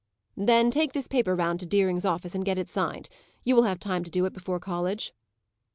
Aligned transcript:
"Then 0.37 0.71
take 0.71 0.93
this 0.93 1.07
paper 1.07 1.35
round 1.35 1.59
to 1.59 1.67
Deering's 1.67 2.05
office, 2.05 2.33
and 2.33 2.43
get 2.43 2.57
it 2.57 2.71
signed. 2.71 3.07
You 3.43 3.55
will 3.55 3.65
have 3.69 3.77
time 3.79 4.03
to 4.03 4.09
do 4.09 4.25
it 4.25 4.33
before 4.33 4.59
college." 4.59 5.13